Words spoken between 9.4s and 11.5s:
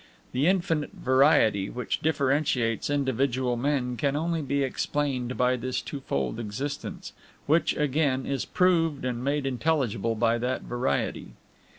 intelligible by that variety.